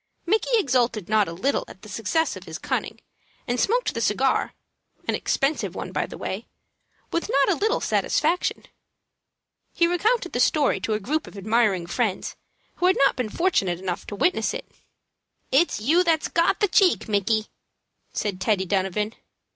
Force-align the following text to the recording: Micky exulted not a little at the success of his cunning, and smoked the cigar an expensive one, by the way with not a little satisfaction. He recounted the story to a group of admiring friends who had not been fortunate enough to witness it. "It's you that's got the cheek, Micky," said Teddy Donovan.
Micky 0.25 0.57
exulted 0.57 1.09
not 1.09 1.27
a 1.27 1.31
little 1.31 1.63
at 1.67 1.83
the 1.83 1.87
success 1.87 2.35
of 2.35 2.45
his 2.45 2.57
cunning, 2.57 3.01
and 3.47 3.59
smoked 3.59 3.93
the 3.93 4.01
cigar 4.01 4.55
an 5.07 5.13
expensive 5.13 5.75
one, 5.75 5.91
by 5.91 6.07
the 6.07 6.17
way 6.17 6.47
with 7.11 7.29
not 7.29 7.49
a 7.55 7.59
little 7.61 7.79
satisfaction. 7.79 8.65
He 9.75 9.85
recounted 9.85 10.33
the 10.33 10.39
story 10.39 10.79
to 10.79 10.93
a 10.93 10.99
group 10.99 11.27
of 11.27 11.37
admiring 11.37 11.85
friends 11.85 12.35
who 12.77 12.87
had 12.87 12.97
not 12.97 13.15
been 13.15 13.29
fortunate 13.29 13.77
enough 13.77 14.07
to 14.07 14.15
witness 14.15 14.55
it. 14.55 14.71
"It's 15.51 15.79
you 15.79 16.03
that's 16.03 16.29
got 16.29 16.61
the 16.61 16.67
cheek, 16.67 17.07
Micky," 17.07 17.45
said 18.11 18.41
Teddy 18.41 18.65
Donovan. 18.65 19.13